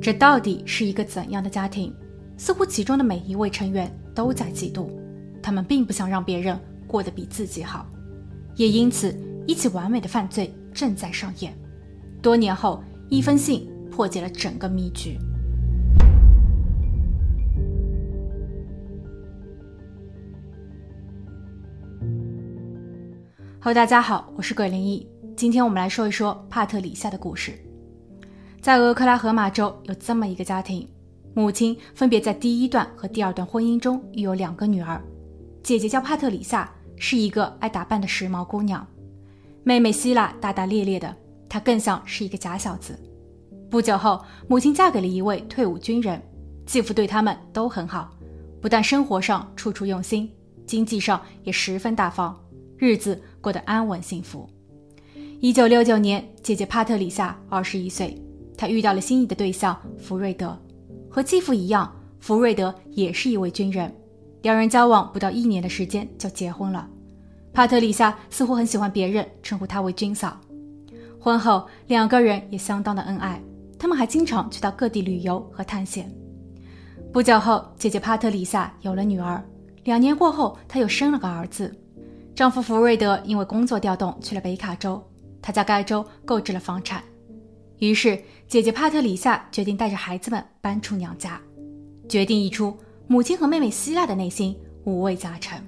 [0.00, 1.94] 这到底是一个怎样的家庭？
[2.36, 4.88] 似乎其中的每一位成员都在嫉妒，
[5.42, 7.84] 他们并不想让别人过得比自己好，
[8.54, 9.12] 也因此
[9.46, 11.52] 一起完美的犯罪正在上演。
[12.22, 15.18] 多年后，一封信破解了整个谜局。
[23.60, 25.06] 好大家好，我是鬼灵异。
[25.36, 27.67] 今天我们来说一说帕特里夏的故事。
[28.60, 30.86] 在俄克拉荷马州有这么一个家庭，
[31.32, 35.02] 母亲分别在第一段和第二段婚姻中育有两个女儿。
[35.62, 38.80] 姐姐叫帕特里夏，是一个爱打扮的时髦姑娘；
[39.62, 41.14] 妹妹希拉大大咧咧的，
[41.48, 42.98] 她更像是一个假小子。
[43.70, 46.20] 不久后，母亲嫁给了一位退伍军人，
[46.66, 48.10] 继父对他们都很好，
[48.60, 50.28] 不但生活上处处用心，
[50.66, 52.36] 经济上也十分大方。
[52.76, 54.48] 日子过得安稳幸福。
[55.40, 58.20] 一九六九年，姐姐帕特里夏二十一岁，
[58.58, 60.54] 她遇到了心仪的对象福瑞德。
[61.08, 63.90] 和继父一样，福瑞德也是一位军人。
[64.42, 66.86] 两人交往不到一年的时间就结婚了。
[67.52, 70.38] 帕特里夏似乎很喜欢别人称呼她为“军嫂”。
[71.18, 73.40] 婚后，两个人也相当的恩爱，
[73.78, 76.12] 他们还经常去到各地旅游和探险。
[77.12, 79.42] 不久后，姐姐帕特里夏有了女儿。
[79.84, 81.74] 两年过后，她又生了个儿子。
[82.34, 85.02] 丈夫福瑞德因为工作调动去了北卡州，
[85.42, 87.02] 他在该州购置了房产。
[87.78, 91.40] 于是，姐姐帕特里夏决定带着孩子们搬出娘家。
[92.08, 92.76] 决定一出，
[93.06, 95.62] 母亲和妹妹希腊的内心五味杂陈。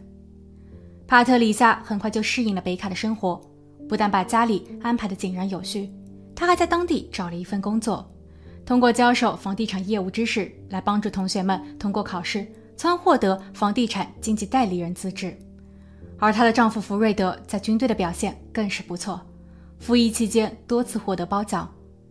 [1.07, 3.41] 帕特里夏很快就适应了北卡的生活，
[3.89, 5.89] 不但把家里安排的井然有序，
[6.35, 8.11] 她还在当地找了一份工作，
[8.65, 15.37] 通过教授房地产业务知识来帮助同学们通过考试，从而获得房地产经纪代理人资质。
[16.19, 19.21] 而她的丈夫福瑞德在军队的表现更是不错，
[19.79, 21.71] 服役期间多次获得褒奖。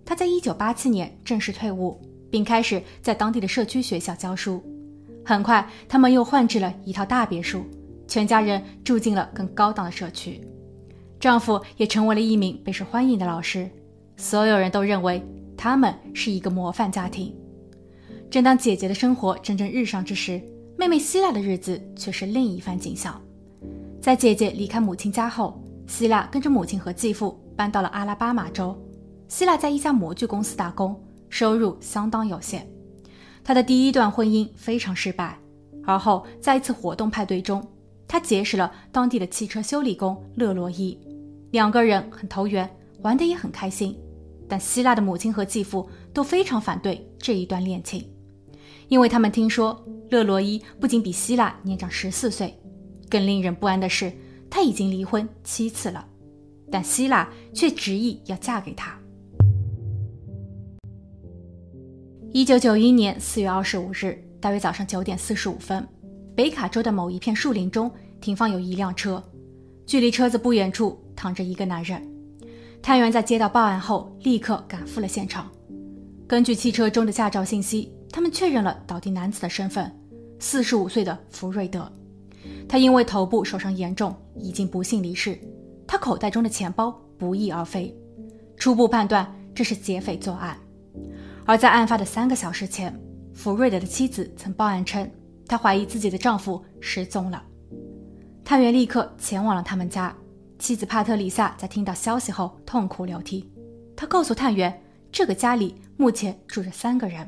[0.09, 4.59] 他在1987年正式退伍，并开始在当地的社区学校教书。
[5.23, 7.63] 很快，他们又换置了一套大别墅，
[8.07, 10.41] 全家人住进了更高档的社区。
[11.19, 13.69] 丈夫也成为了一名备受欢迎的老师，
[14.17, 15.23] 所有人都认为
[15.55, 17.31] 他们是一个模范家庭。
[18.31, 20.41] 正当姐姐的生活蒸蒸日上之时，
[20.75, 23.21] 妹妹希腊的日子却是另一番景象。
[24.01, 28.75] 在姐姐离开母亲家后，希腊跟着母亲和继父搬到了阿拉巴马州。
[29.29, 32.67] 希腊在一家模具公司打工，收入相当有限。
[33.43, 35.39] 他的第一段婚姻非常失败，
[35.85, 37.65] 而后在一次活动派对中，
[38.07, 40.97] 他结识了当地的汽车修理工勒罗伊，
[41.51, 42.67] 两个人很投缘，
[43.03, 43.95] 玩得也很开心。
[44.47, 48.03] 但希腊的母亲和继父都非常反对这一段恋情，
[48.87, 49.79] 因为他们听说
[50.09, 52.59] 勒罗伊不仅比希腊年长十四岁。
[53.07, 54.11] 更令人不安的是，
[54.49, 56.03] 他已经离婚七次了，
[56.71, 58.99] 但希腊却执意要嫁给他。
[62.31, 65.85] 一九九一年四月二十五日，大约早上九点四十五分，
[66.35, 67.89] 北卡州的某一片树林中
[68.21, 69.21] 停放有一辆车，
[69.87, 71.99] 距离车子不远处躺着一个男人。
[72.83, 75.49] 探员在接到报案后，立刻赶赴了现场。
[76.27, 79.91] 根据汽车中的驾照信息，他们确认了倒地男子的身份：
[80.37, 81.91] 四十五岁的福瑞德。
[82.67, 85.39] 他因为头部受伤严重，已经不幸离世。
[85.87, 87.91] 他口袋中的钱包不翼而飞，
[88.55, 90.55] 初步判断这是劫匪作案。
[91.49, 92.95] 而在案发的三个小时前，
[93.33, 95.09] 福瑞德的妻子曾报案称，
[95.47, 97.43] 她怀疑自己的丈夫失踪了。
[98.45, 100.15] 探员立刻前往了他们家。
[100.59, 103.51] 妻子帕特里萨在听到消息后痛哭流涕。
[103.95, 104.79] 她告诉探员，
[105.11, 107.27] 这个家里目前住着三个人：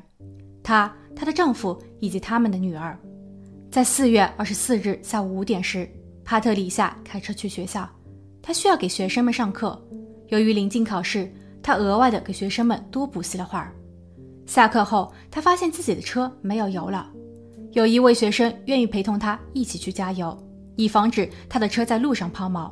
[0.62, 2.96] 她、她的丈夫以及他们的女儿。
[3.72, 5.90] 在四月二十四日下午五点时，
[6.24, 7.90] 帕特里夏开车去学校，
[8.40, 9.84] 他需要给学生们上课。
[10.28, 11.34] 由于临近考试，
[11.64, 13.74] 他额外的给学生们多补习了会儿。
[14.46, 17.10] 下课后，他发现自己的车没有油了，
[17.72, 20.38] 有一位学生愿意陪同他一起去加油，
[20.76, 22.70] 以防止他的车在路上抛锚。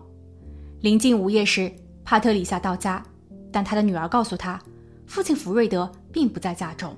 [0.81, 1.71] 临近午夜时，
[2.03, 3.03] 帕特里夏到家，
[3.51, 4.61] 但他的女儿告诉他，
[5.05, 6.95] 父亲福瑞德并不在家中。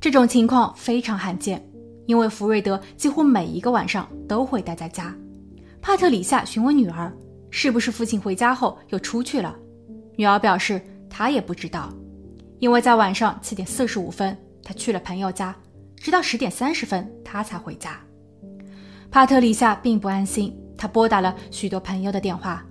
[0.00, 1.64] 这种情况非常罕见。
[2.06, 5.16] 因为福瑞德几乎每一个晚上都会待在家，
[5.80, 7.10] 帕特里夏询问女儿
[7.48, 9.56] 是不是父亲回家后又出去了，
[10.14, 10.78] 女儿表示
[11.08, 11.90] 她也不知道，
[12.58, 15.54] 因为在晚上七点四十五分他去了朋友家，
[15.96, 18.00] 直到十点三十分他才回家。
[19.10, 22.64] 帕特里夏并不安心，他拨打了许多朋友的电话，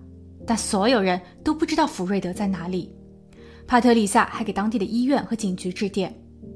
[0.46, 2.94] 但所有人都不知道福瑞德在哪里。
[3.66, 6.14] 帕特里夏还给当地的医院和警局致电，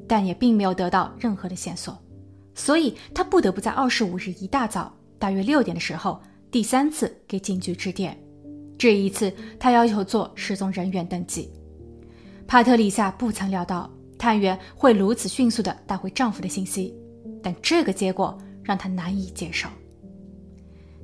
[0.08, 1.98] 但也并没有得到任何的线索。
[2.54, 6.22] 所以他不得不在二十五日一大早，大约六点的时候，
[6.52, 8.18] 第三次给警局致电。
[8.78, 11.50] 这一次，他要求做失踪人员登记。
[12.48, 16.96] 帕特里夏不曾料到，探员会如此迅速地带回丈夫的信息，
[17.44, 19.68] 但这个结果让她难以接受。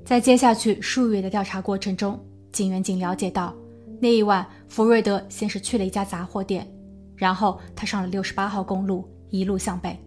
[0.06, 2.18] 在接下去数月的调查过程中，
[2.54, 3.54] 警员仅了解到，
[4.00, 6.66] 那一晚福瑞德先是去了一家杂货店，
[7.13, 10.00] 然后他上了六十八号公路，一路向北，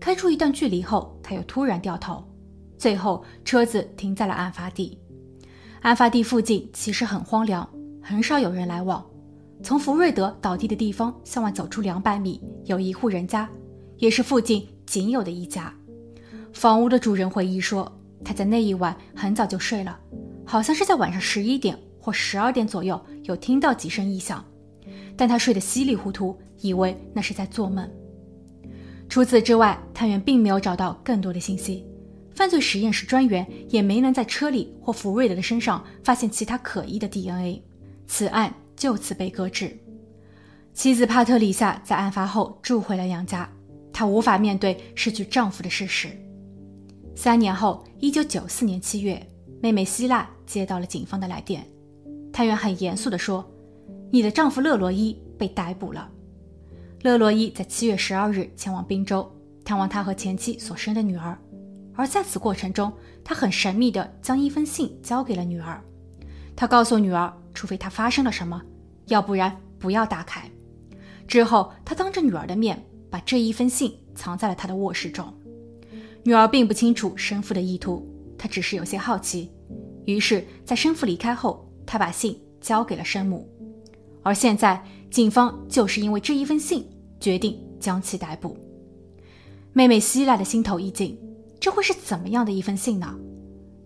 [0.00, 2.24] 开出一段距离后，他又突然掉头，
[2.76, 4.98] 最后车子停在了案发地。
[5.82, 7.68] 案发地附近其实很荒凉，
[8.02, 9.04] 很少有人来往。
[9.62, 13.48] 从福瑞德倒地的地方向外走出两百米，有一户人家，
[13.98, 15.72] 也是附近仅有的一家。
[16.52, 17.90] 房屋的主人回忆说，
[18.24, 19.98] 他在那一晚很早就睡了，
[20.46, 24.42] 好像是在晚上十一点或十二点左右有听到几声异响，
[25.14, 27.88] 但他睡得稀里糊涂，以为那是在做梦。
[29.10, 31.84] 除此之外，探员并没有找到更多的信息，
[32.34, 37.62] 犯罪实验室专员也没能在车里或福瑞德的身上发现其他可疑的 DNA。
[38.06, 38.52] 此案。
[38.80, 39.76] 就此被搁置。
[40.72, 43.46] 妻子帕特里夏在案发后住回了娘家，
[43.92, 46.08] 她无法面对失去丈夫的事实。
[47.14, 49.28] 三年后，一九九四年七月，
[49.60, 51.62] 妹妹希腊接到了警方的来电，
[52.32, 53.46] 探员很严肃地说
[54.10, 56.10] ：“你的丈夫勒罗伊被逮捕了。”
[57.02, 59.30] 勒罗伊在七月十二日前往宾州
[59.62, 61.36] 探望他和前妻所生的女儿，
[61.94, 62.90] 而在此过程中，
[63.22, 65.84] 他很神秘地将一封信交给了女儿。
[66.56, 68.62] 他告诉女儿，除非他发生了什么。
[69.10, 70.50] 要不然不要打开。
[71.28, 75.32] 之后，他当着女儿的面把这一封信藏在了他的卧室中。
[76.24, 79.50] 女儿并不清楚生父的意图，她只是有些好奇。
[80.06, 83.48] 于是，在生父离开后，她把信交给了生母。
[84.22, 86.86] 而现在，警方就是因为这一封信，
[87.18, 88.56] 决定将其逮捕。
[89.72, 91.18] 妹妹希腊的心头一紧，
[91.58, 93.16] 这会是怎么样的一封信呢？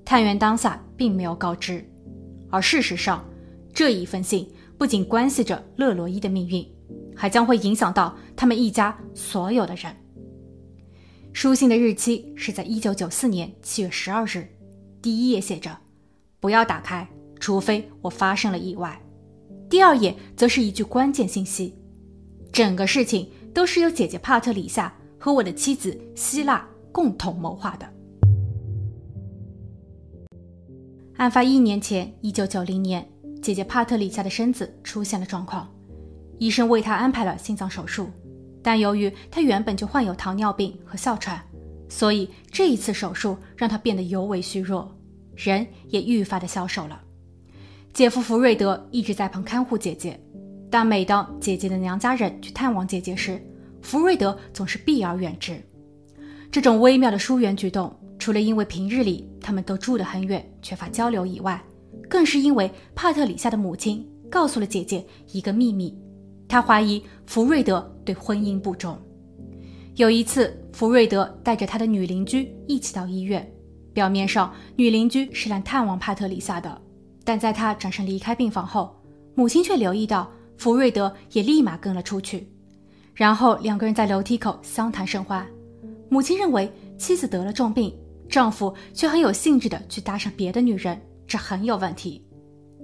[0.05, 1.87] 探员当下并没有告知，
[2.50, 3.25] 而事实上，
[3.73, 4.49] 这一封信。
[4.85, 6.63] 不仅关系着勒罗伊的命运，
[7.17, 9.97] 还将会影响到他们一家所有的人。
[11.33, 14.47] 书信的日期是在一九九四年七月十二日，
[15.01, 15.75] 第一页写着
[16.39, 17.09] ：“不要打开，
[17.41, 19.01] 除非我发生了意外。”
[19.71, 21.75] 第二页则是一句关键信息
[22.53, 27.91] ：“整个事情都是由姐姐帕特里夏和我的妻子希腊共同谋划的。”
[31.17, 33.13] 案发一年前，一九九零年。
[33.44, 35.70] 姐姐帕特里夏的身子出现了状况，
[36.38, 38.08] 医生为她安排了心脏手术，
[38.62, 41.38] 但由于她原本就患有糖尿病和哮喘，
[41.87, 44.91] 所以这一次手术让她变得尤为虚弱，
[45.37, 46.99] 人也愈发的消瘦了。
[47.93, 50.19] 姐夫福瑞德一直在旁看护姐姐，
[50.70, 53.38] 但每当姐姐的娘家人去探望姐姐时，
[53.82, 55.62] 福瑞德总是避而远之。
[56.50, 61.62] 这种微妙的疏远举动，除了因为平日里他们都住得很远，缺乏交流以外，
[62.09, 65.97] 更是因为帕特里夏的母亲告诉了姐姐一个秘密，
[66.49, 68.99] 她怀疑福瑞德对婚姻不忠。
[69.97, 73.49] 有一次，福瑞德带着他的女邻居一起到医院，
[73.93, 76.81] 表面上女邻居是来探望帕特里夏的，
[77.25, 78.97] 但在他转身离开病房后，
[79.37, 80.29] 母亲却留意到
[80.59, 82.49] 福瑞德也立马跟了出去，
[83.15, 85.47] 然后两个人在楼梯口相谈甚欢。
[86.09, 86.69] 母亲认为
[86.99, 87.97] 妻子得了重病，
[88.29, 91.00] 丈夫却很有兴致的去搭上别的女人。
[91.35, 92.25] 这很有问题。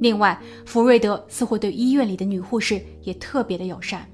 [0.01, 0.37] 另外，
[0.67, 4.05] 福瑞德似乎对医院里的女护士也特别的友善。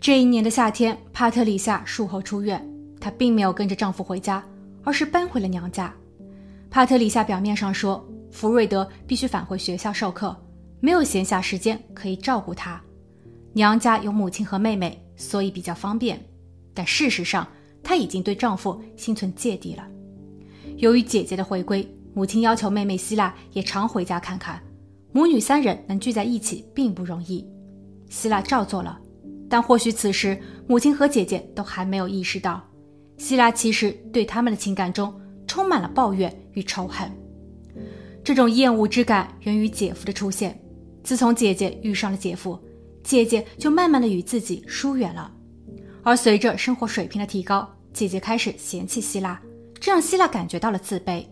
[0.00, 2.64] 这一年的夏天，帕特里夏术后出院，
[3.00, 4.44] 她并没有跟着丈夫回家，
[4.84, 5.92] 而是搬回了娘家。
[6.70, 10.40] 帕特里夏表面上说，福瑞德必须返回学校授课，
[10.78, 12.80] 没有闲暇时间可以照顾她。
[13.54, 16.24] 娘家有母亲和妹妹，所以比较方便。
[16.72, 17.44] 但事实上，
[17.82, 19.84] 她已经对丈夫心存芥蒂了。
[20.76, 21.84] 由于姐姐的回归。
[22.14, 24.62] 母亲要求妹妹希腊也常回家看看，
[25.12, 27.46] 母女三人能聚在一起并不容易。
[28.10, 28.98] 希腊照做了，
[29.48, 32.62] 但或许此时母亲和姐姐都还没有意识到，
[33.16, 35.12] 希腊其实对他们的情感中
[35.46, 37.10] 充满了抱怨与仇恨。
[38.22, 40.58] 这种厌恶之感源于姐夫的出现。
[41.02, 42.56] 自从姐姐遇上了姐夫，
[43.02, 45.32] 姐姐就慢慢的与自己疏远了。
[46.04, 49.40] 而随着生活水平的提高，姐姐开始嫌弃希腊，
[49.80, 51.26] 这让希腊感觉到了自卑。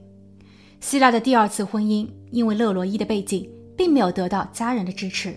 [0.80, 5.34] 希腊的第二次婚姻，因为勒罗伊的背景，并没有得到家人的支持。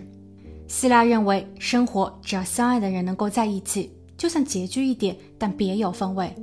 [0.67, 6.33] 希腊认为，生活只要相爱的人能够在一起，就算拮据一点，但别有风味。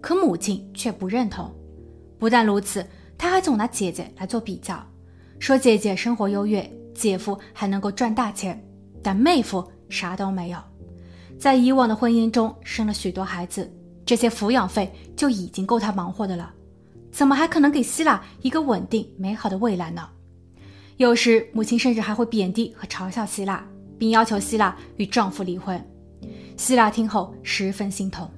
[0.00, 1.52] 可母亲却不认同。
[2.16, 2.86] 不但如此，
[3.18, 4.80] 她还总拿姐姐来做比较，
[5.40, 8.62] 说姐姐生活优越，姐夫还能够赚大钱，
[9.02, 10.58] 但妹夫啥都没有。
[11.40, 13.68] 在以往的婚姻中生了许多孩子，
[14.06, 16.54] 这些抚养费就已经够他忙活的了。
[17.14, 20.02] 怎么还可能给希腊一个稳定美好的未来呢？
[20.96, 23.64] 有时母亲甚至还会贬低和嘲笑希腊，
[23.96, 25.80] 并要求希腊与丈夫离婚。
[26.56, 28.28] 希腊听后十分心痛。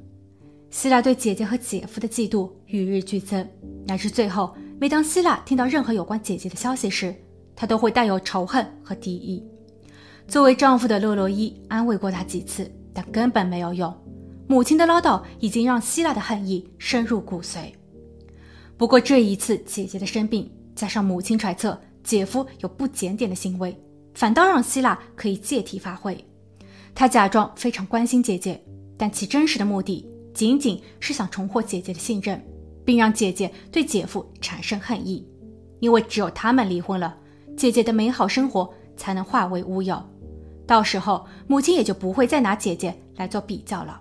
[0.69, 3.49] 希腊对姐姐和姐夫的嫉妒与日俱增，
[3.87, 7.15] 乃至最后，每当希腊听到任何有关姐姐的消息时，
[7.55, 9.43] 她都会带有仇恨和敌意。
[10.29, 13.91] 作为丈夫的洛洛伊安慰过她几次，但根本没有用。
[14.47, 17.73] 母亲的唠叨已经让希腊的恨意深入骨髓。
[18.77, 23.75] 不过这一次，姐姐的生病，加上母亲揣测姐夫有不检点的行为，
[24.15, 26.17] 反倒让希腊可以借题发挥。
[26.95, 28.63] 他假装非常关心姐姐，
[28.97, 30.07] 但其真实的目的。
[30.35, 32.39] 仅仅是想重获姐姐的信任，
[32.85, 35.27] 并让姐姐对姐夫产生恨意，
[35.81, 37.17] 因为只有他们离婚了，
[37.57, 39.99] 姐姐的美好生活才能化为乌有。
[40.67, 43.99] 到时候，母亲也就不会再拿姐姐来做比较了。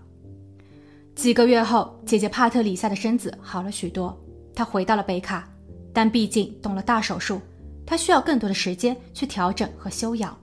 [1.15, 4.22] 几个月后，姐姐帕特里夏的身子好了许多，
[4.56, 5.48] 他回到了北卡，
[5.94, 7.42] 但毕竟动了大手术，
[7.86, 10.36] 他需要更多的时间去调整和休养，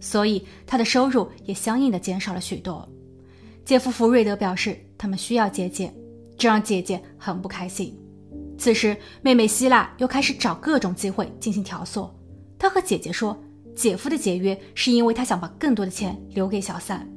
[0.00, 2.86] 所以他的收入也相应的减少了许多。
[3.64, 5.92] 姐夫福瑞德表示，他们需要姐姐，
[6.36, 7.98] 这让姐姐很不开心。
[8.58, 12.08] 此时，妹妹希腊又开始找各种机会进行调唆。
[12.58, 13.36] 她和姐姐说，
[13.74, 17.08] 姐夫的解约是因为他想把更多的钱留给小三。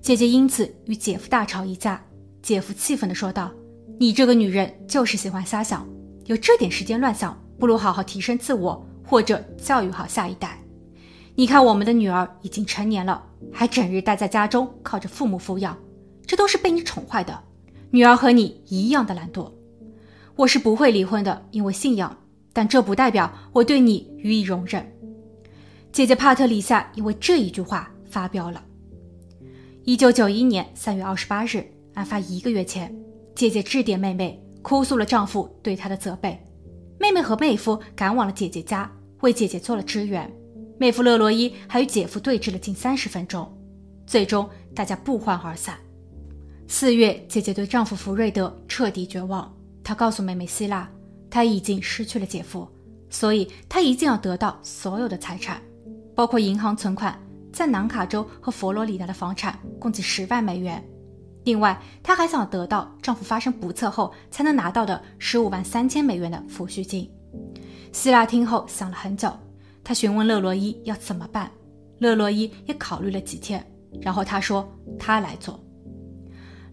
[0.00, 2.00] 姐姐因此与姐夫大吵一架。
[2.40, 3.50] 姐夫气愤地说道
[4.00, 5.86] ：“你这个女人就是喜欢瞎想，
[6.24, 10.58] 有这点时间乱想，不如好好提升自我，或者教育好下一代。
[11.34, 15.76] 你看，我们的女儿已经成年了。”还整日待在家中，靠着父母抚养，
[16.24, 17.44] 这都是被你宠坏的。
[17.90, 19.52] 女儿和你一样的懒惰。
[20.34, 22.16] 我是不会离婚的，因为信仰，
[22.54, 24.90] 但这不代表我对你予以容忍。
[25.92, 28.64] 姐姐帕特里夏因为这一句话发飙了。
[29.84, 32.94] 一九九一年三月二十八日，案发一个月前，
[33.40, 36.38] 姐姐致电妹妹，哭诉了丈夫对她的责备。
[36.98, 38.92] 妹妹和妹夫赶往了姐姐家，
[39.22, 40.30] 为姐姐做了支援。
[40.78, 43.50] 妹夫勒罗伊还与姐夫对峙了近三十分钟，
[44.06, 45.78] 最终大家不欢而散。
[46.68, 49.50] 四月，姐姐对丈夫福瑞德彻底绝望，
[49.82, 50.86] 她告诉妹妹希拉，
[51.30, 52.68] 她已经失去了姐夫，
[53.08, 55.62] 所以她一定要得到所有的财产，
[56.14, 57.18] 包括银行存款，
[57.54, 60.84] 在南卡州和佛罗里达的房产共计十万美元。
[61.50, 67.10] 另外，她还想得到丈夫发生不测后才能拿到的十五万三千美元的抚恤金。
[67.90, 69.28] 希拉听后想了很久。
[69.82, 71.50] 她询问勒罗伊要怎么办，
[71.98, 73.66] 勒罗伊也考虑了几天，
[74.00, 75.58] 然后他说他来做。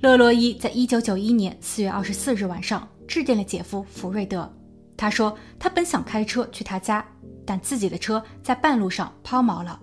[0.01, 4.48] 勒罗伊在一九九一年四月二十四日晚上致电了姐夫福瑞德，
[4.96, 7.03] 他说他本想开车去他家，
[7.43, 9.79] 但自己的车在半路上抛锚了，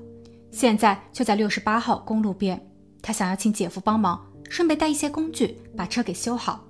[0.53, 2.65] 现在就在六十八号公路边，
[3.03, 4.25] 他想要请姐夫帮忙，
[4.55, 6.65] 顺便带一些工具把车给修好。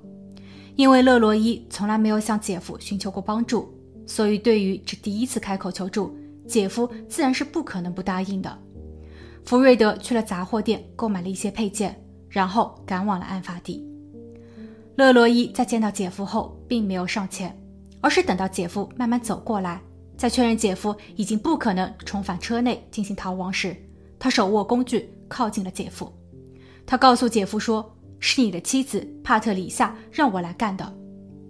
[0.74, 3.70] 因为勒罗伊从来没有向姐夫寻求过帮助，
[4.06, 6.16] 所以对于这第一次开口求助。
[6.48, 8.58] 姐夫自然是不可能不答应的。
[9.44, 11.94] 福瑞德去了杂货店购买了一些配件，
[12.30, 13.86] 然后赶往了案发地。
[14.96, 17.54] 勒罗伊在见到姐夫后，并没有上前，
[18.00, 19.82] 而是等到姐夫慢慢走过来，
[20.16, 23.76] 在确认姐夫已经不可能重返车内进行逃亡时，
[24.18, 26.10] 他手握工具靠近了姐夫。
[26.86, 30.94] 他告诉姐夫说：“是你的妻子帕特里夏让我来干的。”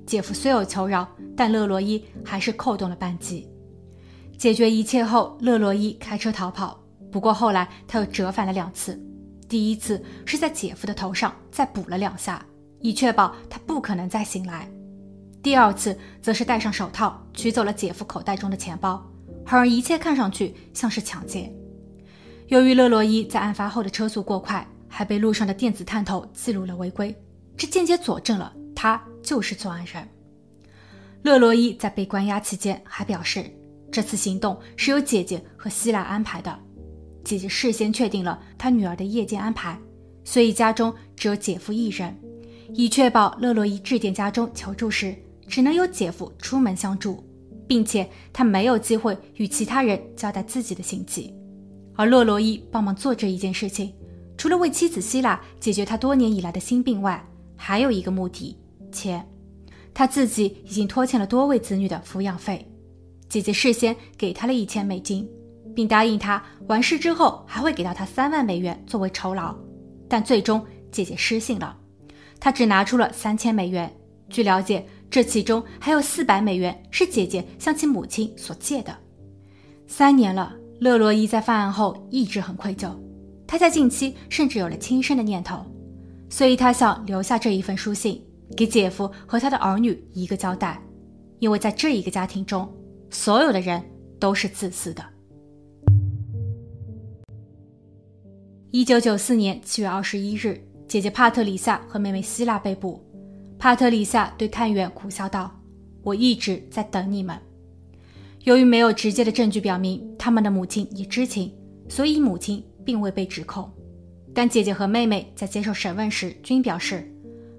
[0.06, 3.48] 姐夫虽有求饶，但勒罗伊还是扣动了扳机。
[4.36, 6.78] 解决一切后，勒罗伊开车逃跑。
[7.10, 9.00] 不过后来他又折返了两次，
[9.48, 12.44] 第一次是在姐夫的头上再补了两下，
[12.80, 14.68] 以确保他不可能再醒来；
[15.40, 19.00] 第二次则是戴上手套取走了姐夫口袋中的钱包，
[19.46, 21.52] 好让一切看上去像是抢劫。
[22.48, 27.12] 由于勒罗伊在案发后的车速过快，还被路上的电子探头记录了违规，
[27.56, 30.08] 这间接佐证了他就是作案人。
[31.22, 33.44] 勒罗伊在被关押期间还表示。
[33.90, 36.58] 这次行动是由姐姐和希拉安排的。
[37.22, 39.78] 姐姐事先确定了她女儿的夜间安排，
[40.24, 42.12] 所以家中只有姐夫一人，
[42.72, 45.14] 以确保勒洛伊致电家中求助时，
[45.46, 47.22] 只能由姐夫出门相助，
[47.68, 51.32] 并且他没有机会与其他人交代自己的行迹。
[51.94, 53.92] 而勒洛伊帮忙做这一件事情，
[54.36, 57.24] 除了为妻子希拉解决他多年以来的心病外，
[57.56, 58.56] 还有一个目的：
[58.90, 59.26] 钱。
[59.92, 62.68] 他自己已经拖欠了多位子女的抚养费。
[63.28, 65.28] 姐姐事先给他了一千美金，
[65.74, 69.54] 并答应他完事之后还会给到他三万美元作为酬劳，
[70.08, 71.76] 但最终姐姐失信了，
[72.40, 73.92] 他只拿出了三千美元。
[74.28, 78.96] 据了解，这其中还有四百美元是姐姐向其母亲所借的。
[79.86, 82.90] 三年了，勒罗伊在犯案后一直很愧疚，
[83.54, 85.64] 他在近期甚至有了轻生的念头，
[86.28, 88.20] 所以他想留下这一份书信，
[88.56, 90.82] 给姐夫和他的儿女一个交代，
[91.38, 92.68] 因为在这一个家庭中。
[93.10, 93.80] 所有的人
[94.18, 95.04] 都是自私的。
[98.72, 103.00] 一九九四年七月二十一日，姐姐帕特里夏和妹妹希拉被捕。
[103.56, 105.56] 帕特里夏对探员苦笑道
[106.02, 107.38] ：“我一直在等你们。”
[108.42, 111.54] 由于没有直接的证据表明他们的母亲也知情，
[111.88, 113.70] 所以母亲并未被指控。
[114.34, 117.08] 但姐姐和妹妹在接受审问时均表示，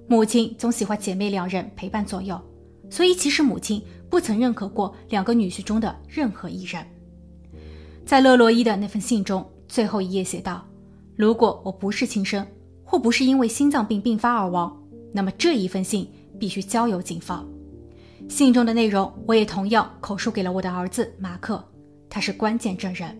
[0.07, 2.39] 母亲总喜欢姐妹两人陪伴左右，
[2.89, 6.85] 所以其实母亲不曾认可过两个女婿中的任何一人。
[8.05, 10.63] 在勒罗伊的那封信中，最后一页写道
[11.15, 12.45] ：“如果我不是亲生，
[12.83, 14.77] 或不是因为心脏病病发而亡，
[15.11, 16.07] 那么这一封信
[16.39, 17.47] 必须交由警方。”
[18.29, 21.63] 信中的内容，我也同样口述给了我的儿子马克，
[22.09, 23.17] 他是关键证人。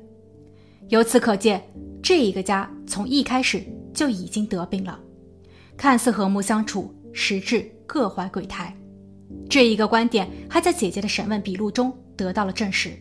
[0.90, 1.64] 由此可见，
[2.06, 5.00] 这一个家从一开始就已经得病了，
[5.76, 8.72] 看似和睦相处，实质各怀鬼胎。
[9.50, 12.92] 这一个观点还在姐姐的审问笔录中得到了证实。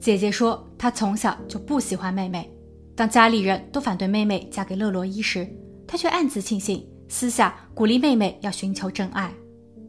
[0.00, 2.50] 姐姐说，她从小就不喜欢妹妹，
[2.96, 5.46] 当家里人都反对妹妹嫁给勒罗伊时，
[5.86, 9.30] 她却暗自庆幸，私下鼓励妹妹要寻求真爱，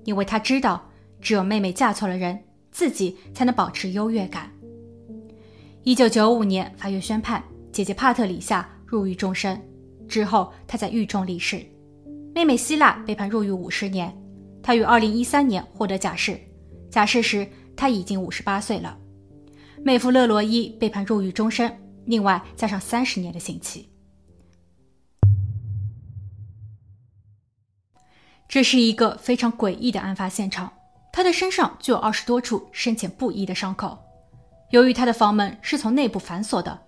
[0.04, 0.86] 因为她知道。
[1.22, 2.38] 只有妹妹嫁错了人，
[2.70, 4.52] 自己才能保持优越感。
[5.84, 7.42] 一九九五年，法院宣判
[7.72, 9.60] 姐姐帕特里夏入狱终身，
[10.08, 11.66] 之后她在狱中离世。
[12.36, 14.16] 妹妹希腊被判入狱五十年，
[14.62, 16.40] 她于二零一三年获得假释，
[16.90, 18.98] 假释时她已经五十八岁了。
[19.84, 21.76] 妹夫勒罗伊被判入狱终身，
[22.06, 23.90] 另外加上三十年的刑期。
[28.48, 30.72] 这是一个非常诡异的案发现场。
[31.14, 33.98] 他的身上就有二十多处深浅不一的伤口。
[34.70, 36.80] 由于他的房门是从内部反锁的，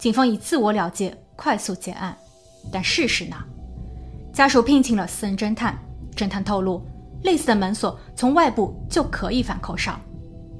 [0.00, 2.16] 警方以自我了结快速结案。
[2.72, 3.36] 但事实呢？
[4.32, 5.78] 家属聘请了私人侦探，
[6.16, 6.82] 侦探透露，
[7.22, 10.00] 类似的门锁从外部就可以反扣上。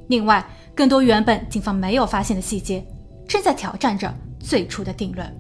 [0.09, 0.44] 另外，
[0.75, 2.87] 更多原本警方没有发现的细节，
[3.26, 5.35] 正在挑战着最初的定论。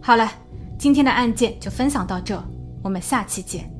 [0.00, 0.30] 好了，
[0.78, 2.42] 今天的案件就分享到这，
[2.82, 3.70] 我们下期见。